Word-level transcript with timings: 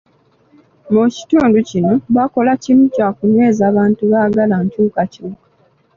Mu 0.93 1.03
kitundu 1.15 1.57
kino, 1.69 1.93
bakola 2.15 2.51
kimu 2.63 2.85
kyakunyweza 2.93 3.63
bantu 3.77 4.03
baagala 4.11 4.55
nkyukakyuka. 4.63 5.43